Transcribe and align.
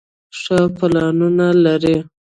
ښۀ 0.39 0.59
پلانونه 0.77 1.47
لري 1.63 1.95